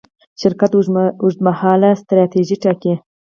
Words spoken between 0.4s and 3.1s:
شرکت اوږدمهاله ستراتیژي ټاکي.